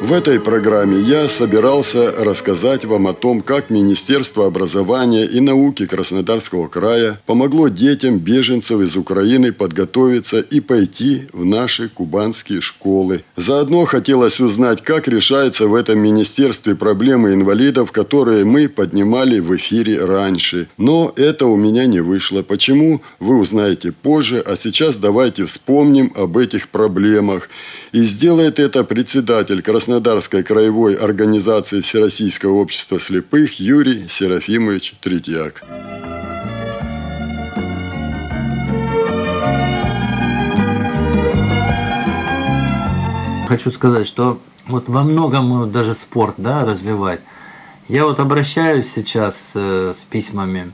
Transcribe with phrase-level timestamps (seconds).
[0.00, 6.68] В этой программе я собирался рассказать вам о том, как Министерство образования и науки Краснодарского
[6.68, 13.24] края помогло детям беженцев из Украины подготовиться и пойти в наши кубанские школы.
[13.36, 20.02] Заодно хотелось узнать, как решаются в этом министерстве проблемы инвалидов, которые мы поднимали в эфире
[20.02, 20.68] раньше.
[20.78, 22.42] Но это у меня не вышло.
[22.42, 27.50] Почему, вы узнаете позже, а сейчас давайте вспомним об этих проблемах.
[27.92, 35.64] И сделает это председатель Краснодарского Краснодарской краевой организации Всероссийского общества слепых Юрий Серафимович Третьяк.
[43.48, 44.38] Хочу сказать, что
[44.68, 47.18] вот во многом даже спорт да, развивать.
[47.88, 50.70] Я вот обращаюсь сейчас э, с письмами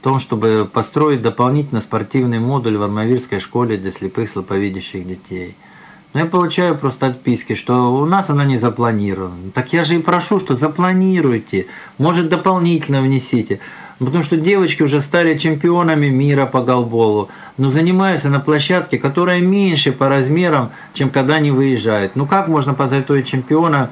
[0.00, 5.56] о том, чтобы построить дополнительно спортивный модуль в Армавирской школе для слепых слабовидящих детей–
[6.14, 9.50] но я получаю просто отписки, что у нас она не запланирована.
[9.52, 11.66] Так я же и прошу, что запланируйте,
[11.98, 13.58] может дополнительно внесите.
[13.98, 19.92] Потому что девочки уже стали чемпионами мира по голболу, но занимаются на площадке, которая меньше
[19.92, 22.16] по размерам, чем когда они выезжают.
[22.16, 23.90] Ну как можно подготовить чемпиона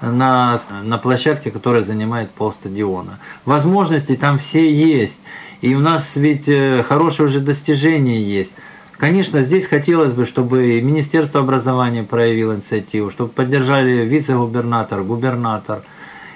[0.00, 3.18] на, на площадке, которая занимает полстадиона?
[3.44, 5.18] Возможности там все есть.
[5.60, 8.52] И у нас ведь э, хорошее уже достижение есть.
[9.00, 15.80] Конечно, здесь хотелось бы, чтобы Министерство образования проявило инициативу, чтобы поддержали вице-губернатор, губернатор.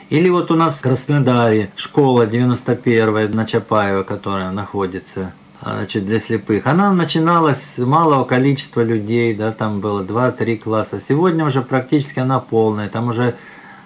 [0.08, 6.66] Или вот у нас в Краснодаре школа 91 на Чапаева, которая находится значит, для слепых.
[6.66, 11.02] Она начиналась с малого количества людей, да, там было 2-3 класса.
[11.06, 13.34] Сегодня уже практически она полная, там уже,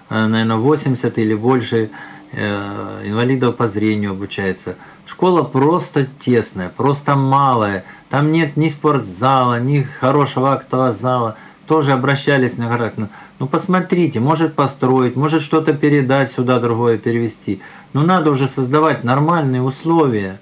[0.09, 1.89] э, наверное, 80 или больше
[2.31, 4.77] э, инвалидов по зрению обучается.
[5.19, 7.83] Школа просто тесная, просто малая.
[8.07, 11.35] Там нет ни спортзала, ни хорошего актового зала.
[11.67, 12.93] Тоже обращались на горах.
[12.95, 17.59] Ну, ну посмотрите, может построить, может что-то передать сюда, другое перевести.
[17.91, 20.39] Но надо уже создавать нормальные условия.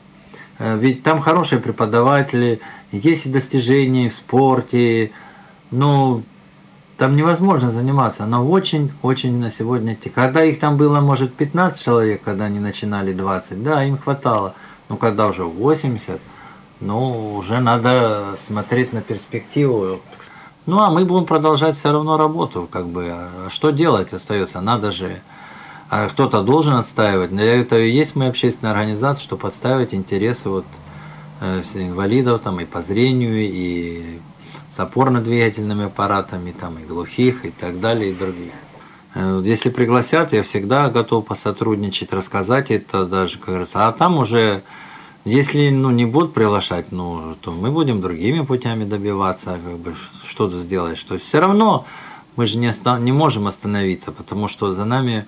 [0.59, 2.59] Э, ведь там хорошие преподаватели,
[2.91, 5.09] есть и достижения в спорте.
[5.71, 6.21] Ну,
[6.97, 8.25] там невозможно заниматься.
[8.25, 9.97] Она очень-очень на сегодня...
[10.13, 14.53] Когда их там было, может, 15 человек, когда они начинали 20, да, им хватало.
[14.89, 16.19] Но когда уже 80,
[16.79, 19.99] ну, уже надо смотреть на перспективу.
[20.65, 23.09] Ну, а мы будем продолжать все равно работу, как бы.
[23.11, 24.61] А что делать остается?
[24.61, 25.21] Надо же...
[25.89, 27.29] А кто-то должен отстаивать.
[27.29, 30.65] Для этого и есть моя общественная организация, чтобы отстаивать интересы вот
[31.39, 34.19] э, инвалидов там и по зрению, и
[34.75, 38.51] с опорно-двигательными аппаратами, там, и глухих, и так далее, и других.
[39.19, 43.88] Э, если пригласят, я всегда готов посотрудничать, рассказать это даже, как говорится.
[43.88, 44.61] А там уже,
[45.25, 49.95] если ну, не будут приглашать, ну, то мы будем другими путями добиваться, как бы
[50.27, 51.00] что-то сделать.
[51.00, 51.85] Что все равно
[52.35, 55.25] мы же не, не можем остановиться, потому что за нами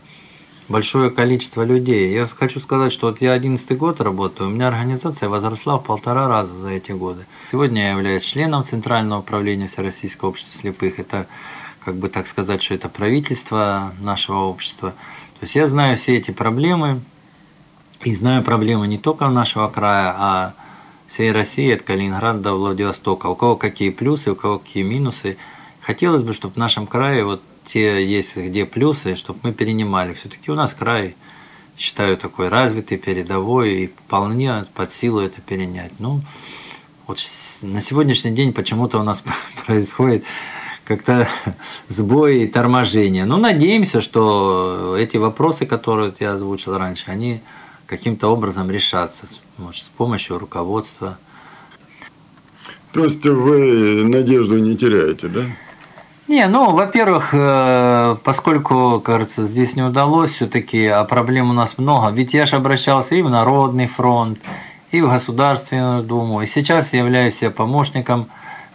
[0.68, 2.14] большое количество людей.
[2.14, 6.28] Я хочу сказать, что вот я 11 год работаю, у меня организация возросла в полтора
[6.28, 7.26] раза за эти годы.
[7.52, 11.00] Сегодня я являюсь членом Центрального управления Всероссийского общества слепых.
[11.00, 11.26] Это,
[11.84, 14.92] как бы так сказать, что это правительство нашего общества.
[15.40, 17.02] То есть я знаю все эти проблемы,
[18.04, 20.54] и знаю проблемы не только нашего края, а
[21.08, 23.28] всей России, от Калининграда до Владивостока.
[23.28, 25.38] У кого какие плюсы, у кого какие минусы.
[25.82, 30.14] Хотелось бы, чтобы в нашем крае вот те есть где плюсы, чтобы мы перенимали.
[30.14, 31.16] Все-таки у нас край,
[31.78, 35.92] считаю, такой развитый, передовой, и вполне под силу это перенять.
[36.00, 36.22] Ну,
[37.06, 37.20] вот
[37.62, 39.24] на сегодняшний день почему-то у нас
[39.66, 40.24] происходит
[40.90, 41.28] как-то
[41.88, 43.24] сбой и торможение.
[43.24, 47.42] Но ну, надеемся, что эти вопросы, которые я озвучил раньше, они
[47.86, 49.28] каким-то образом решатся,
[49.60, 51.20] может, с помощью руководства.
[52.92, 55.42] То есть вы надежду не теряете, да?
[56.28, 62.12] Не, ну, во-первых, э, поскольку, кажется, здесь не удалось все-таки, а проблем у нас много,
[62.12, 64.40] ведь я же обращался и в Народный фронт,
[64.92, 68.28] и в Государственную Думу, и сейчас являюсь я помощником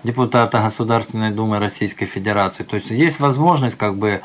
[0.05, 2.63] депутата Государственной Думы Российской Федерации.
[2.63, 4.21] То есть есть возможность как бы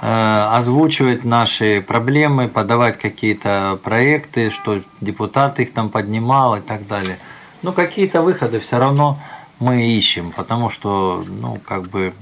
[0.00, 7.18] э, озвучивать наши проблемы, подавать какие-то проекты, что депутат их там поднимал и так далее.
[7.62, 9.18] Но какие-то выходы все равно
[9.58, 12.14] мы ищем, потому что, ну, как бы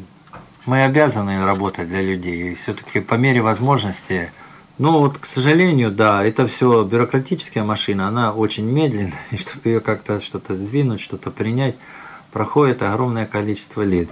[0.66, 2.52] мы обязаны работать для людей.
[2.52, 4.30] И все-таки по мере возможности
[4.78, 9.80] ну вот, к сожалению, да, это все бюрократическая машина, она очень медленная, и чтобы ее
[9.80, 11.74] как-то что-то сдвинуть, что-то принять,
[12.32, 14.08] проходит огромное количество лет.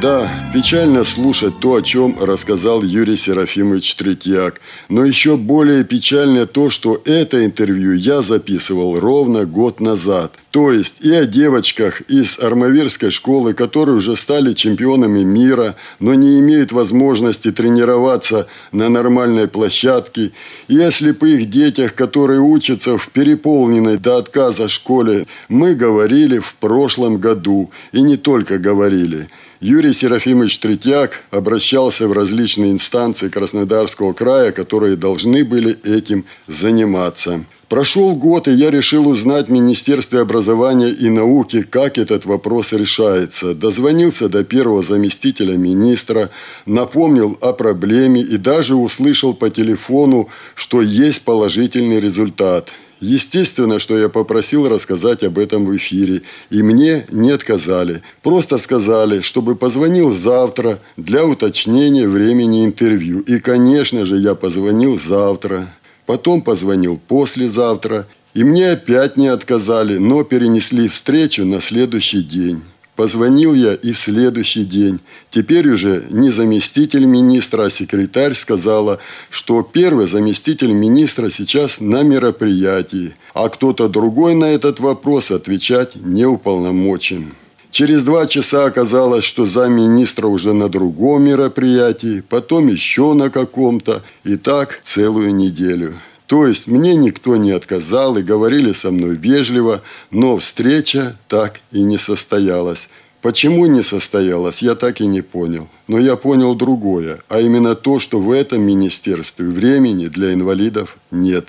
[0.00, 4.62] Да, печально слушать то, о чем рассказал Юрий Серафимович Третьяк.
[4.88, 10.32] Но еще более печально то, что это интервью я записывал ровно год назад.
[10.50, 16.38] То есть и о девочках из Армавирской школы, которые уже стали чемпионами мира, но не
[16.38, 20.32] имеют возможности тренироваться на нормальной площадке,
[20.68, 27.18] и о слепых детях, которые учатся в переполненной до отказа школе, мы говорили в прошлом
[27.18, 27.70] году.
[27.92, 29.28] И не только говорили–
[29.60, 37.44] Юрий Серафимович Третьяк обращался в различные инстанции Краснодарского края, которые должны были этим заниматься.
[37.70, 43.54] Прошел год, и я решил узнать в Министерстве образования и науки, как этот вопрос решается.
[43.54, 46.30] Дозвонился до первого заместителя министра,
[46.66, 54.08] напомнил о проблеме и даже услышал по телефону, что есть положительный результат– Естественно, что я
[54.08, 58.02] попросил рассказать об этом в эфире, и мне не отказали.
[58.22, 63.20] Просто сказали, чтобы позвонил завтра для уточнения времени интервью.
[63.20, 65.74] И, конечно же, я позвонил завтра.
[66.06, 68.06] Потом позвонил послезавтра.
[68.32, 72.62] И мне опять не отказали, но перенесли встречу на следующий день.
[72.96, 75.00] Позвонил я и в следующий день.
[75.30, 78.98] Теперь уже не заместитель министра, а секретарь сказала,
[79.28, 86.24] что первый заместитель министра сейчас на мероприятии, а кто-то другой на этот вопрос отвечать не
[86.24, 87.34] уполномочен.
[87.70, 94.36] Через два часа оказалось, что замминистра уже на другом мероприятии, потом еще на каком-то, и
[94.36, 96.00] так целую неделю.
[96.26, 101.82] То есть мне никто не отказал и говорили со мной вежливо, но встреча так и
[101.82, 102.88] не состоялась.
[103.22, 105.68] Почему не состоялась, я так и не понял.
[105.88, 111.48] Но я понял другое, а именно то, что в этом министерстве времени для инвалидов нет.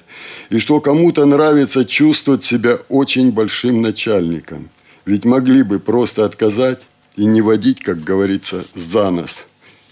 [0.49, 4.69] И что кому-то нравится чувствовать себя очень большим начальником.
[5.05, 6.81] Ведь могли бы просто отказать
[7.15, 9.46] и не водить, как говорится, за нос.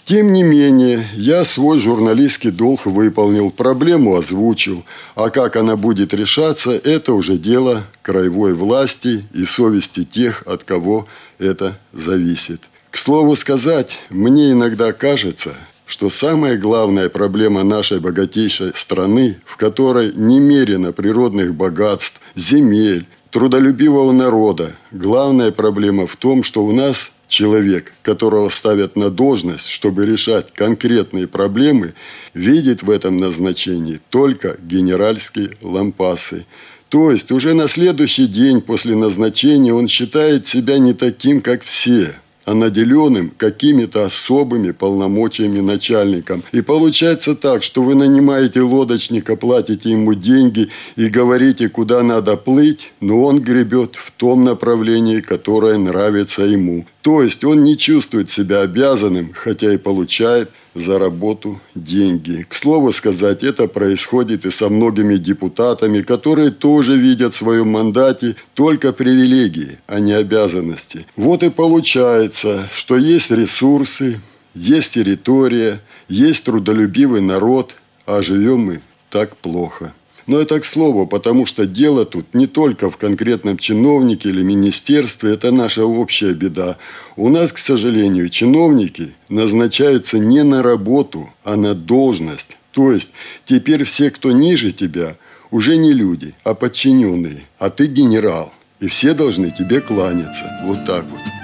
[0.05, 4.85] Тем не менее, я свой журналистский долг выполнил, проблему озвучил,
[5.15, 11.07] а как она будет решаться, это уже дело краевой власти и совести тех, от кого
[11.39, 12.61] это зависит.
[12.91, 15.55] К слову сказать, мне иногда кажется,
[15.87, 24.75] что самая главная проблема нашей богатейшей страны, в которой немерено природных богатств, земель, трудолюбивого народа,
[24.91, 31.27] главная проблема в том, что у нас Человек, которого ставят на должность, чтобы решать конкретные
[31.27, 31.93] проблемы,
[32.33, 36.45] видит в этом назначении только генеральские лампасы.
[36.89, 42.15] То есть уже на следующий день после назначения он считает себя не таким, как все–
[42.45, 46.43] а наделенным какими-то особыми полномочиями начальником.
[46.51, 52.91] И получается так, что вы нанимаете лодочника, платите ему деньги и говорите, куда надо плыть,
[53.01, 56.85] но он гребет в том направлении, которое нравится ему.
[57.05, 62.43] То есть он не чувствует себя обязанным, хотя и получает за работу деньги.
[62.49, 68.35] К слову сказать, это происходит и со многими депутатами, которые тоже видят в своем мандате
[68.55, 71.05] только привилегии, а не обязанности.
[71.15, 74.19] Вот и получается, что есть ресурсы,
[74.55, 77.75] есть территория, есть трудолюбивый народ,
[78.07, 78.81] а живем мы
[79.11, 79.93] так плохо.
[80.27, 85.33] Но это к слову, потому что дело тут не только в конкретном чиновнике или министерстве,
[85.33, 86.77] это наша общая беда.
[87.15, 92.57] У нас, к сожалению, чиновники назначаются не на работу, а на должность.
[92.71, 93.13] То есть
[93.45, 95.15] теперь все, кто ниже тебя,
[95.51, 98.51] уже не люди, а подчиненные, а ты генерал.
[98.79, 100.59] И все должны тебе кланяться.
[100.65, 101.34] Вот так вот.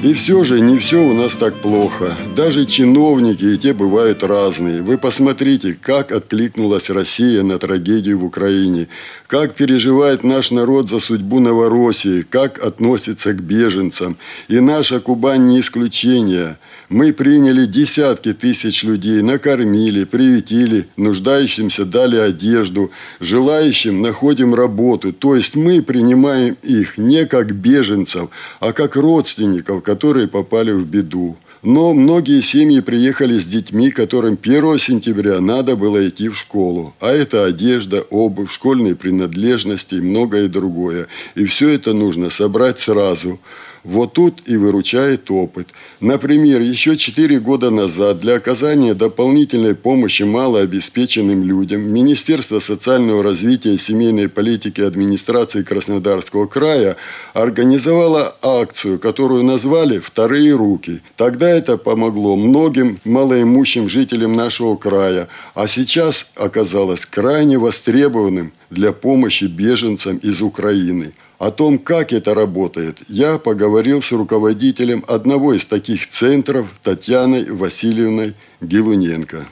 [0.00, 2.16] И все же не все у нас так плохо.
[2.36, 4.80] Даже чиновники и те бывают разные.
[4.80, 8.86] Вы посмотрите, как откликнулась Россия на трагедию в Украине,
[9.26, 14.18] как переживает наш народ за судьбу Новороссии, как относится к беженцам.
[14.46, 16.58] И наша Кубань не исключение.
[16.88, 22.90] Мы приняли десятки тысяч людей, накормили, приютили, нуждающимся дали одежду,
[23.20, 25.12] желающим находим работу.
[25.12, 28.30] То есть мы принимаем их не как беженцев,
[28.60, 31.36] а как родственников, которые попали в беду.
[31.62, 36.94] Но многие семьи приехали с детьми, которым 1 сентября надо было идти в школу.
[37.00, 41.08] А это одежда, обувь, школьные принадлежности и многое другое.
[41.34, 43.40] И все это нужно собрать сразу.
[43.84, 45.68] Вот тут и выручает опыт.
[46.00, 53.78] Например, еще 4 года назад для оказания дополнительной помощи малообеспеченным людям Министерство социального развития и
[53.78, 56.96] семейной политики администрации Краснодарского края
[57.34, 61.00] организовало акцию, которую назвали «Вторые руки».
[61.16, 69.44] Тогда это помогло многим малоимущим жителям нашего края, а сейчас оказалось крайне востребованным для помощи
[69.44, 71.12] беженцам из Украины.
[71.38, 78.34] О том, как это работает, я поговорил с руководителем одного из таких центров Татьяной Васильевной
[78.60, 79.46] Гилуненко.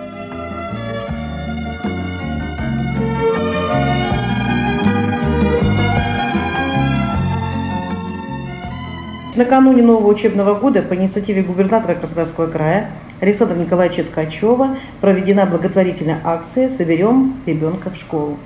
[9.37, 12.91] Накануне нового учебного года по инициативе губернатора Краснодарского края
[13.21, 18.39] Александра Николаевича Ткачева проведена благотворительная акция «Соберем ребенка в школу».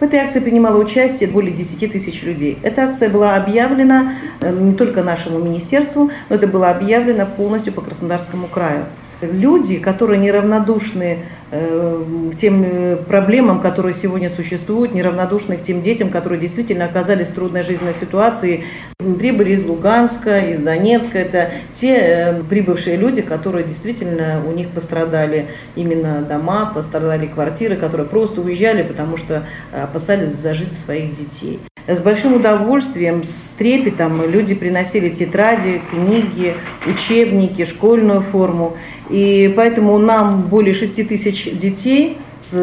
[0.00, 2.58] В этой акции принимало участие более 10 тысяч людей.
[2.62, 7.80] Эта акция была объявлена э, не только нашему министерству, но это было объявлено полностью по
[7.80, 8.86] Краснодарскому краю.
[9.20, 11.18] Люди, которые неравнодушны
[11.56, 17.28] Э, к тем э, проблемам, которые сегодня существуют, неравнодушны к тем детям, которые действительно оказались
[17.28, 18.64] в трудной жизненной ситуации,
[18.98, 21.18] прибыли из Луганска, из Донецка.
[21.18, 28.08] Это те э, прибывшие люди, которые действительно у них пострадали именно дома, пострадали квартиры, которые
[28.08, 31.60] просто уезжали, потому что опасались за жизнь своих детей.
[31.86, 36.54] С большим удовольствием, с трепетом люди приносили тетради, книги,
[36.86, 38.78] учебники, школьную форму.
[39.10, 42.16] И поэтому нам более 6 тысяч детей,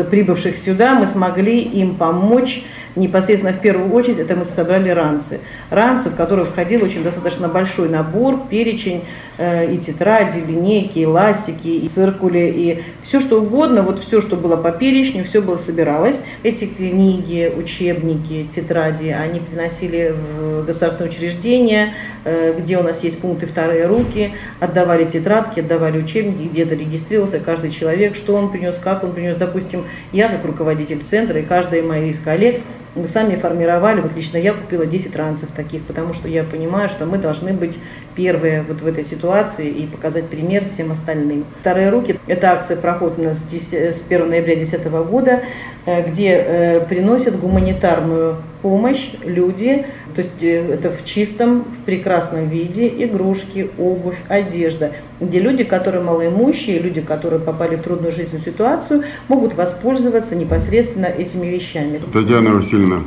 [0.10, 2.64] прибывших сюда, мы смогли им помочь
[2.96, 5.40] непосредственно в первую очередь это мы собрали ранцы.
[5.70, 9.04] Ранцы, в которые входил очень достаточно большой набор, перечень
[9.38, 14.22] э, и тетради, и линейки, и ластики, и циркули, и все что угодно, вот все,
[14.22, 16.20] что было по перечню, все было собиралось.
[16.44, 21.94] Эти книги, учебники, тетради, они приносили в государственные учреждения,
[22.26, 27.72] э, где у нас есть пункты «Вторые руки», отдавали тетрадки, отдавали учебники, где-то регистрировался каждый
[27.72, 29.38] человек, что он принес, как он принес.
[29.38, 32.62] Допустим, я как руководитель центра и каждый из коллег
[32.96, 37.06] мы сами формировали, вот лично я купила 10 ранцев таких, потому что я понимаю, что
[37.06, 37.80] мы должны быть
[38.22, 41.44] первые вот в этой ситуации и показать пример всем остальным.
[41.62, 45.42] Вторые руки, эта акция проходит у нас с 1 ноября 2010 года,
[45.88, 52.48] э, где э, приносят гуманитарную помощь люди, то есть э, это в чистом, в прекрасном
[52.48, 59.04] виде, игрушки, обувь, одежда, где люди, которые малоимущие, люди, которые попали в трудную жизненную ситуацию,
[59.30, 62.00] могут воспользоваться непосредственно этими вещами.
[62.14, 63.02] Татьяна Васильевна,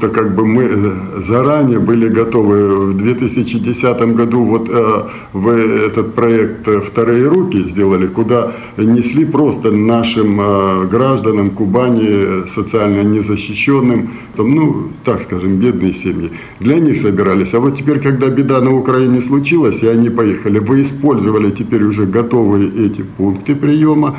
[0.00, 6.14] так как бы мы э, заранее были готовы в 2010 году вот э, в этот
[6.14, 14.88] проект «Вторые руки» сделали, куда несли просто нашим э, гражданам Кубани, социально незащищенным, там, ну,
[15.04, 16.30] так скажем, бедные семьи.
[16.60, 17.54] Для них собирались.
[17.54, 22.06] А вот теперь, когда беда на Украине случилась, и они поехали, вы использовали теперь уже
[22.06, 24.16] готовые эти пункты приема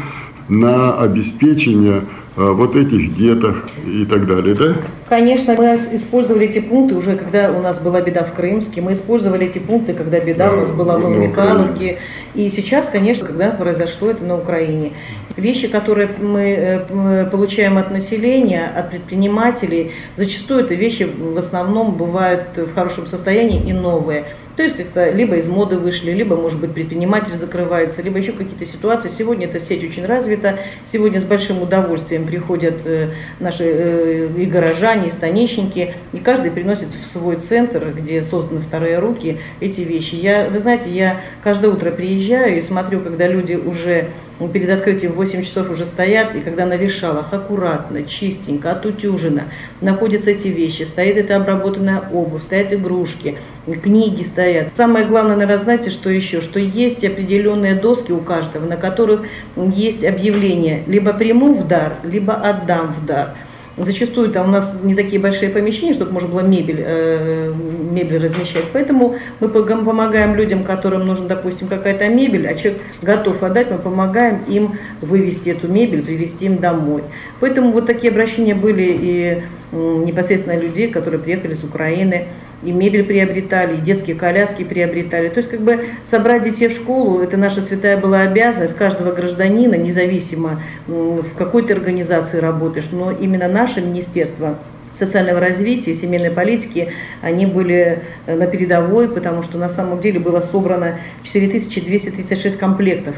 [0.48, 4.75] на обеспечение Э, вот этих деток и так далее, да?
[5.07, 9.47] Конечно, мы использовали эти пункты уже, когда у нас была беда в Крымске, мы использовали
[9.47, 11.99] эти пункты, когда беда да, у нас была в Новомихайловке,
[12.33, 14.91] и сейчас, конечно, когда произошло это на Украине.
[15.37, 22.43] Вещи, которые мы э, получаем от населения, от предпринимателей, зачастую это вещи в основном бывают
[22.55, 24.25] в хорошем состоянии и новые.
[24.55, 28.65] То есть как-то либо из моды вышли, либо, может быть, предприниматель закрывается, либо еще какие-то
[28.65, 29.09] ситуации.
[29.09, 30.57] Сегодня эта сеть очень развита.
[30.85, 33.09] Сегодня с большим удовольствием приходят э,
[33.39, 39.00] наши э, и горожане, и станичники, и каждый приносит в свой центр, где созданы вторые
[39.00, 40.15] руки, эти вещи.
[40.15, 44.07] Я, вы знаете, я каждое утро приезжаю и смотрю, когда люди уже
[44.53, 49.43] перед открытием 8 часов уже стоят, и когда на вешалах аккуратно, чистенько, отутюжено
[49.81, 53.37] находятся эти вещи, стоит эта обработанная обувь, стоят игрушки,
[53.81, 54.67] книги стоят.
[54.75, 56.41] Самое главное, наверное, знаете, что еще?
[56.41, 59.21] Что есть определенные доски у каждого, на которых
[59.55, 63.35] есть объявление «либо приму в дар, либо отдам в дар».
[63.77, 67.53] Зачастую там у нас не такие большие помещения, чтобы можно было мебель, э,
[67.91, 68.63] мебель размещать.
[68.72, 74.39] Поэтому мы помогаем людям, которым нужна, допустим, какая-то мебель, а человек готов отдать, мы помогаем
[74.48, 77.03] им вывести эту мебель, привезти им домой.
[77.41, 79.41] Поэтому вот такие обращения были и
[79.75, 82.25] непосредственно людей, которые приехали с Украины
[82.63, 85.29] и мебель приобретали, и детские коляски приобретали.
[85.29, 89.75] То есть как бы собрать детей в школу, это наша святая была обязанность каждого гражданина,
[89.75, 94.58] независимо в какой то организации работаешь, но именно наше министерство
[94.98, 100.39] социального развития, семейной политики, они были э, на передовой, потому что на самом деле было
[100.39, 103.15] собрано 4236 комплектов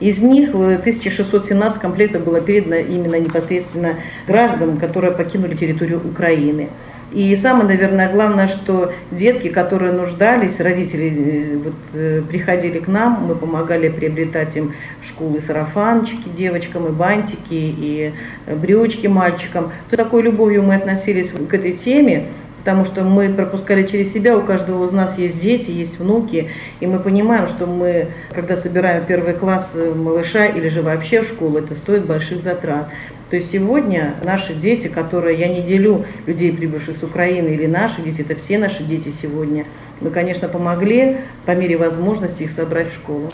[0.00, 3.94] из них 1617 комплектов было передано именно непосредственно
[4.26, 6.68] гражданам, которые покинули территорию Украины.
[7.12, 13.26] И самое, наверное, главное, что детки, которые нуждались, родители э, вот, э, приходили к нам,
[13.28, 18.12] мы помогали приобретать им в школы сарафанчики девочкам, и бантики, и
[18.46, 19.70] брючки мальчикам.
[19.88, 22.26] То такой любовью мы относились к этой теме,
[22.66, 26.86] потому что мы пропускали через себя, у каждого из нас есть дети, есть внуки, и
[26.88, 31.74] мы понимаем, что мы, когда собираем первый класс малыша или же вообще в школу, это
[31.74, 32.88] стоит больших затрат.
[33.30, 38.02] То есть сегодня наши дети, которые, я не делю людей, прибывших с Украины или наши
[38.02, 39.64] дети, это все наши дети сегодня,
[40.00, 43.30] мы, конечно, помогли по мере возможности их собрать в школу.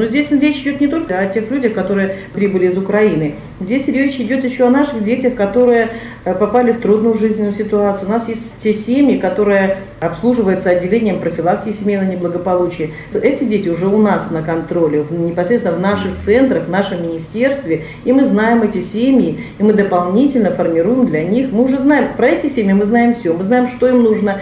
[0.00, 3.34] Но здесь речь идет не только о тех людях, которые прибыли из Украины.
[3.60, 5.90] Здесь речь идет еще о наших детях, которые
[6.24, 8.08] э, попали в трудную жизненную ситуацию.
[8.08, 12.88] У нас есть те семьи, которые обслуживаются отделением профилактики семейного неблагополучия.
[13.12, 17.82] Эти дети уже у нас на контроле, непосредственно в наших центрах, в нашем министерстве.
[18.04, 21.48] И мы знаем эти семьи, и мы дополнительно формируем для них.
[21.52, 23.34] Мы уже знаем, про эти семьи мы знаем все.
[23.34, 24.40] Мы знаем, что им нужно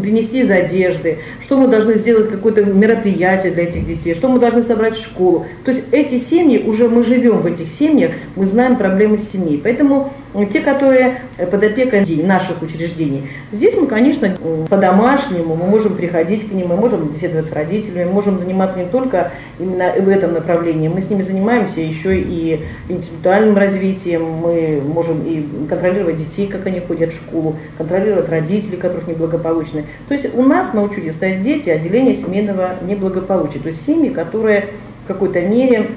[0.00, 1.18] принести из одежды,
[1.50, 5.46] что мы должны сделать какое-то мероприятие для этих детей, что мы должны собрать в школу.
[5.64, 9.60] То есть эти семьи, уже мы живем в этих семьях, мы знаем проблемы семей.
[9.60, 10.12] Поэтому
[10.52, 14.32] те, которые под опекой наших учреждений, здесь мы, конечно,
[14.68, 18.86] по-домашнему, мы можем приходить к ним, мы можем беседовать с родителями, мы можем заниматься не
[18.86, 25.26] только именно в этом направлении, мы с ними занимаемся еще и интеллектуальным развитием, мы можем
[25.26, 29.86] и контролировать детей, как они ходят в школу, контролировать родителей, которых неблагополучны.
[30.06, 34.66] То есть у нас на учете стоят дети отделения семейного неблагополучия, то есть семьи, которые
[35.04, 35.90] в какой-то мере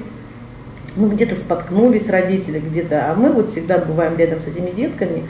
[0.96, 5.24] ну, где-то споткнулись родители, где-то, а мы вот всегда бываем рядом с этими детками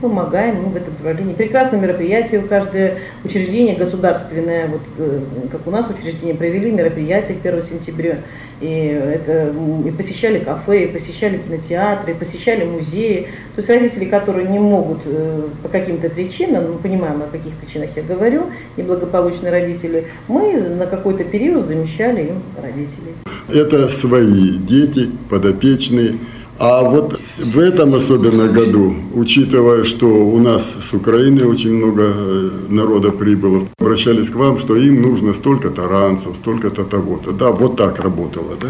[0.00, 1.34] помогаем ну, в этом направлении.
[1.34, 5.20] Прекрасное мероприятие, каждое учреждение государственное, вот э,
[5.50, 8.18] как у нас учреждение, провели мероприятие к 1 сентября,
[8.60, 9.52] и, это,
[9.86, 13.28] и посещали кафе, и посещали кинотеатры, и посещали музеи.
[13.56, 17.90] То есть родители, которые не могут э, по каким-то причинам, мы понимаем, о каких причинах
[17.96, 18.44] я говорю,
[18.76, 23.14] неблагополучные родители, мы на какой-то период замещали им родителей.
[23.48, 26.16] Это свои дети, подопечные.
[26.58, 32.50] А вот в этом особенно году, учитывая, что у нас с Украины очень много э,
[32.68, 37.32] народа прибыло, обращались к вам, что им нужно столько-то ранцев, столько-то того-то.
[37.32, 38.68] Да, вот так работало, да?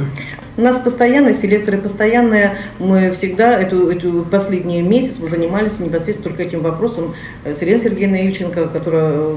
[0.56, 6.44] У нас постоянно селекторы, постоянные, мы всегда, эту, эту последний месяц мы занимались непосредственно только
[6.44, 7.14] этим вопросом
[7.44, 9.30] с Ириной Сергеевной Ильченко, которая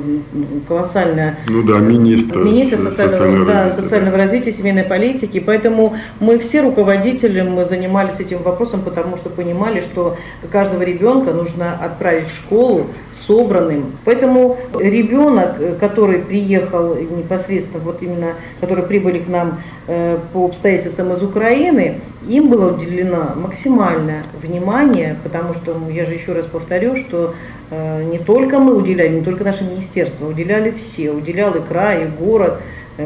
[0.68, 5.40] колоссальная ну да, министр, министр социального, социального, да, развития, социального развития, семейной политики.
[5.44, 10.18] Поэтому мы все руководители мы занимались этим вопросом, потому что понимали, что
[10.52, 12.88] каждого ребенка нужно отправить в школу
[13.28, 13.92] собранным.
[14.06, 21.22] Поэтому ребенок, который приехал непосредственно, вот именно, который прибыли к нам э, по обстоятельствам из
[21.22, 27.36] Украины, им было уделено максимальное внимание, потому что, я же еще раз повторю, что
[27.70, 32.08] э, не только мы уделяли, не только наше министерство, уделяли все, уделял и край, и
[32.08, 32.60] город,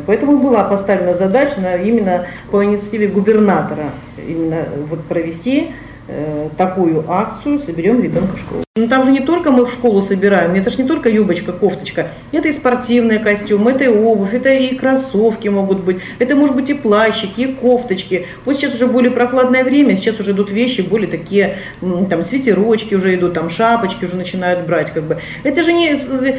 [0.08, 3.90] Поэтому была поставлена задача именно по инициативе губернатора
[4.26, 5.72] именно вот провести
[6.08, 8.64] э, такую акцию «Соберем ребенка в школу».
[8.78, 11.52] Но ну, там же не только мы в школу собираем, это же не только юбочка,
[11.52, 16.56] кофточка, это и спортивный костюм, это и обувь, это и кроссовки могут быть, это может
[16.56, 18.28] быть и плащики, и кофточки.
[18.46, 23.14] Вот сейчас уже более прохладное время, сейчас уже идут вещи более такие, там свитерочки уже
[23.16, 25.18] идут, там шапочки уже начинают брать, как бы.
[25.44, 25.90] Это же не,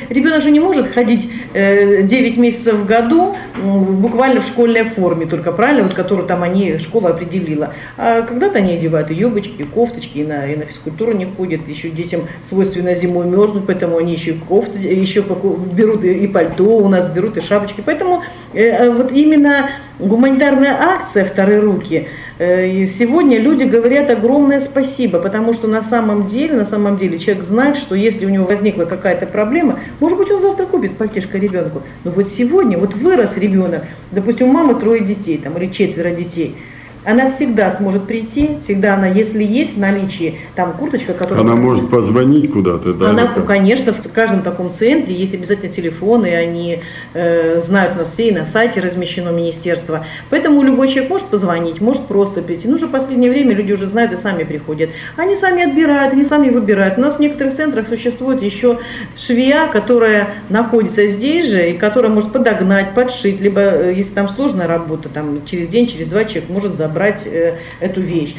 [0.08, 5.52] ребенок же не может ходить 9 э, месяцев в году буквально в школьной форме, только
[5.52, 7.74] правильно, вот которую там они, школа определила.
[7.98, 11.66] А когда-то они одевают и юбочки, и кофточки, и на, и на физкультуру не ходят,
[11.68, 15.24] еще детям свойственно зимой мерзнуть, поэтому они еще и кофты, еще
[15.72, 17.82] берут и пальто у нас, берут и шапочки.
[17.84, 25.18] Поэтому э, э, вот именно гуманитарная акция «Вторые руки» э, Сегодня люди говорят огромное спасибо,
[25.18, 28.84] потому что на самом деле, на самом деле человек знает, что если у него возникла
[28.84, 33.84] какая-то проблема, может быть он завтра купит пальтишко ребенку, но вот сегодня, вот вырос ребенок,
[34.10, 36.56] допустим, у мамы трое детей там, или четверо детей–
[37.04, 41.44] она всегда сможет прийти, всегда она, если есть в наличии там курточка, которая...
[41.44, 43.10] Она может позвонить куда-то, да?
[43.10, 43.42] Она, это?
[43.42, 46.80] конечно, в каждом таком центре есть обязательно телефоны, они
[47.14, 50.06] э, знают нас все, и на сайте размещено министерство.
[50.30, 52.68] Поэтому любой человек может позвонить, может просто прийти.
[52.68, 54.90] Ну, уже в последнее время люди уже знают и сами приходят.
[55.16, 56.98] Они сами отбирают, они сами выбирают.
[56.98, 58.78] У нас в некоторых центрах существует еще
[59.16, 64.68] швея, которая находится здесь же, и которая может подогнать, подшить, либо, э, если там сложная
[64.68, 68.34] работа, там через день, через два человек может забрать забрать э, эту вещь.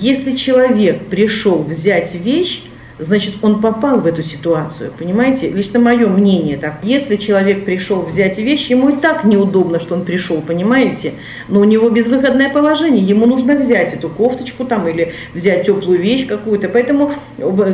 [0.00, 2.62] Если человек пришел взять вещь,
[2.98, 5.48] значит, он попал в эту ситуацию, понимаете?
[5.50, 6.78] Лично мое мнение так.
[6.82, 11.14] Если человек пришел взять вещь, ему и так неудобно, что он пришел, понимаете?
[11.48, 16.26] Но у него безвыходное положение, ему нужно взять эту кофточку там или взять теплую вещь
[16.26, 16.68] какую-то.
[16.68, 17.12] Поэтому,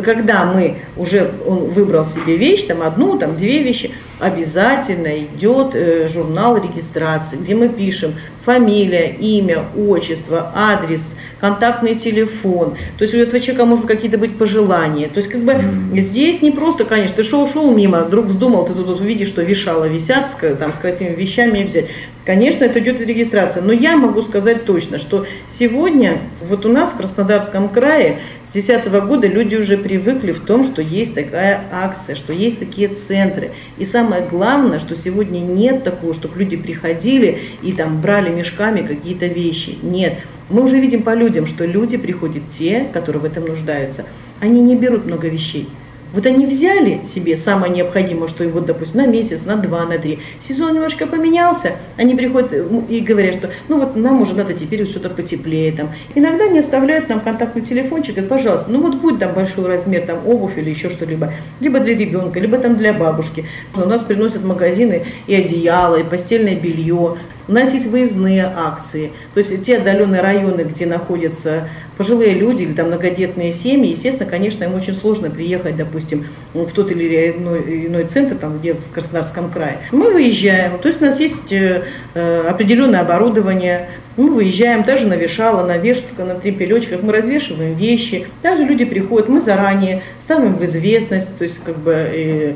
[0.04, 6.08] когда мы уже, он выбрал себе вещь, там одну, там две вещи, обязательно идет э,
[6.12, 11.02] журнал регистрации, где мы пишем фамилия, имя, отчество, адрес–
[11.40, 12.76] контактный телефон.
[12.98, 15.08] То есть у этого человека может какие-то быть пожелания.
[15.08, 16.00] То есть как бы mm-hmm.
[16.00, 19.86] здесь не просто, конечно, ты шел-шел мимо, вдруг вздумал, ты тут вот увидишь, что вешало
[19.86, 21.86] висят с, там, с красивыми вещами взять.
[22.24, 23.62] Конечно, это идет регистрация.
[23.62, 25.26] Но я могу сказать точно, что
[25.58, 28.18] сегодня вот у нас в Краснодарском крае
[28.50, 32.88] с 2010 года люди уже привыкли в том, что есть такая акция, что есть такие
[32.88, 33.52] центры.
[33.78, 39.26] И самое главное, что сегодня нет такого, чтобы люди приходили и там брали мешками какие-то
[39.26, 39.78] вещи.
[39.82, 40.14] Нет.
[40.50, 44.04] Мы уже видим по людям, что люди приходят те, которые в этом нуждаются.
[44.40, 45.68] Они не берут много вещей.
[46.12, 49.96] Вот они взяли себе самое необходимое, что и вот, допустим, на месяц, на два, на
[49.96, 50.18] три.
[50.48, 54.88] Сезон немножко поменялся, они приходят э, и говорят, что ну вот нам уже надо теперь
[54.88, 55.90] что-то потеплее там.
[56.16, 60.26] Иногда они оставляют нам контактный телефончик, и, пожалуйста, ну вот будь там большой размер, там
[60.26, 63.44] обувь или еще что-либо, либо для ребенка, либо там для бабушки.
[63.76, 67.18] У нас приносят магазины и одеяло, и постельное белье,
[67.50, 72.72] у нас есть выездные акции, то есть те отдаленные районы, где находятся пожилые люди или
[72.72, 78.04] там многодетные семьи, естественно, конечно, им очень сложно приехать, допустим, в тот или иной, иной
[78.04, 79.78] центр, там, где в Краснодарском крае.
[79.90, 81.82] Мы выезжаем, то есть у нас есть э,
[82.14, 88.26] э определенное оборудование, мы выезжаем даже на вешало, на вешалках, на трепелечках, мы развешиваем вещи.
[88.42, 92.54] Также люди приходят, мы заранее ставим в известность, то есть как бы э,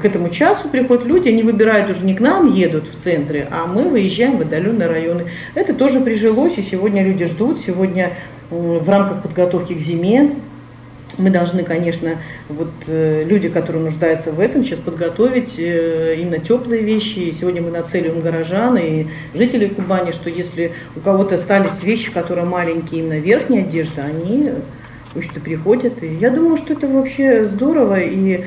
[0.00, 3.66] к этому часу приходят люди, они выбирают уже не к нам едут в центры, а
[3.66, 5.26] мы выезжаем в отдаленные районы.
[5.54, 8.12] Это тоже прижилось, и сегодня люди ждут, сегодня
[8.50, 10.32] э, в рамках подготовки к зиме
[11.18, 12.16] мы должны, конечно,
[12.48, 17.18] вот э, люди, которые нуждаются в этом, сейчас подготовить э, именно теплые вещи.
[17.18, 22.46] И сегодня мы нацеливаем горожан и жителей Кубани, что если у кого-то остались вещи, которые
[22.46, 24.50] маленькие, именно верхняя одежда, они
[25.12, 26.02] пусть приходят.
[26.02, 28.00] И я думаю, что это вообще здорово.
[28.00, 28.44] И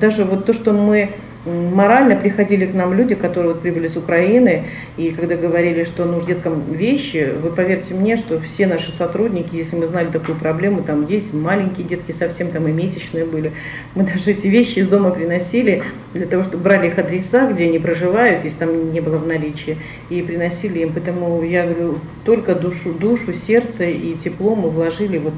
[0.00, 1.10] даже вот то, что мы
[1.44, 4.64] морально приходили к нам люди, которые вот прибыли с Украины,
[4.96, 9.76] и когда говорили, что нужно деткам вещи, вы поверьте мне, что все наши сотрудники, если
[9.76, 13.52] мы знали такую проблему, там есть маленькие детки совсем, там и месячные были,
[13.94, 17.78] мы даже эти вещи из дома приносили для того, чтобы брали их адреса, где они
[17.78, 19.78] проживают, если там не было в наличии,
[20.10, 20.92] и приносили им.
[20.92, 25.34] Поэтому я говорю, только душу, душу, сердце и тепло мы вложили вот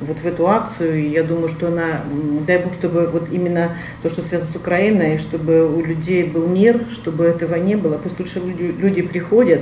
[0.00, 1.00] вот в эту акцию.
[1.00, 2.02] И я думаю, что она,
[2.46, 6.80] дай бог, чтобы вот именно то, что связано с Украиной, чтобы у людей был мир,
[6.92, 7.98] чтобы этого не было.
[7.98, 9.60] Пусть лучше люди, приходят,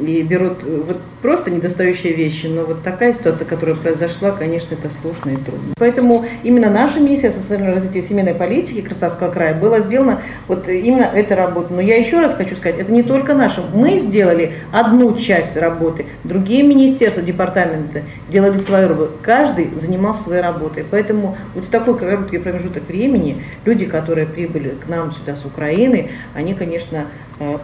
[0.00, 2.46] и берут э, вот просто недостающие вещи.
[2.46, 5.74] Но вот такая ситуация, которая произошла, конечно, это сложно и трудно.
[5.78, 11.36] Поэтому именно наша миссия социального развития семейной политики Краснодарского края была сделана вот именно эта
[11.36, 11.72] работа.
[11.72, 13.62] Но я еще раз хочу сказать, это не только наша.
[13.74, 19.12] Мы сделали одну часть работы, другие министерства, департаменты делали свою работу.
[19.22, 20.84] Каждый занимался своей работой.
[20.90, 26.10] Поэтому вот в такой короткий промежуток времени люди, которые прибыли к нам сюда с Украины,
[26.34, 27.06] они, конечно,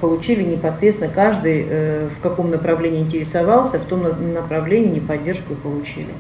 [0.01, 4.03] получили непосредственно каждый, э, в каком направлении интересовался, в том
[4.35, 6.13] направлении поддержку получили.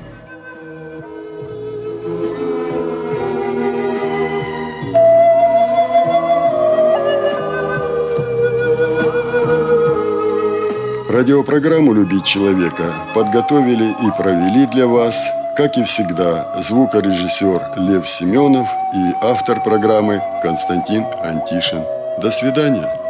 [11.10, 12.84] Радиопрограмму «Любить человека»
[13.14, 15.14] подготовили и провели для вас,
[15.58, 21.84] как и всегда, звукорежиссер Лев Семенов и автор программы Константин Антишин.
[22.22, 23.01] До свидания.